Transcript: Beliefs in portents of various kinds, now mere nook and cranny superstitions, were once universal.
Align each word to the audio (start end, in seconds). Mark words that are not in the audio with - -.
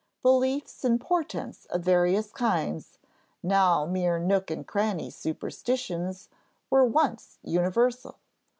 Beliefs 0.23 0.83
in 0.83 0.97
portents 0.97 1.65
of 1.65 1.83
various 1.83 2.31
kinds, 2.31 2.97
now 3.43 3.85
mere 3.85 4.17
nook 4.17 4.49
and 4.49 4.65
cranny 4.65 5.11
superstitions, 5.11 6.27
were 6.71 6.83
once 6.83 7.37
universal. 7.43 8.17